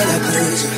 that 0.06 0.22
pleasure 0.30 0.74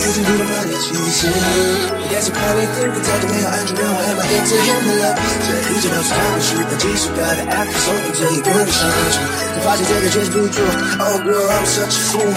Using 0.00 0.24
to 0.24 0.34
the 0.38 0.46
money, 0.46 0.78
she's 0.78 1.18
here 1.26 1.90
Yes, 2.14 2.30
I 2.30 2.32
probably 2.38 2.66
think 2.78 2.92
it's 3.00 3.10
after 3.10 3.28
me 3.34 3.40
I 3.42 3.58
don't 3.66 3.74
know, 3.74 3.90
I 3.98 4.02
have 4.14 4.20
a 4.20 4.24
hit 4.30 4.44
to 4.46 4.56
him 4.62 4.80
the 4.86 4.94
love 5.02 5.16
So 5.42 5.52
he's 5.74 5.82
just 5.82 5.90
not 5.98 6.06
scared 6.06 6.30
to 6.38 6.42
shoot 6.46 6.66
But 6.70 6.78
she 6.78 7.08
got 7.18 7.34
to 7.40 7.44
act 7.50 7.68
for 7.74 7.80
something 7.90 8.14
So 8.14 8.24
he 8.30 8.38
could 8.38 8.58
have 8.62 8.70
shot 8.70 8.94
at 8.94 9.10
you 9.18 9.26
If 9.58 9.64
I 9.66 9.72
should 9.76 9.88
take 9.90 10.04
a 10.06 10.10
chance, 10.14 10.28
be 10.30 10.42
true 10.54 10.74
Oh, 11.02 11.16
girl, 11.26 11.46
I'm 11.50 11.66
such 11.66 11.94
a 11.94 12.02
fool 12.14 12.34